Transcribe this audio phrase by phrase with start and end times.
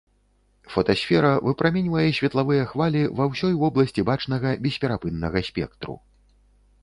[0.75, 5.93] Фотасфера выпраменьвае светлавыя хвалі ва ўсёй вобласці бачнага бесперапыннага спектру.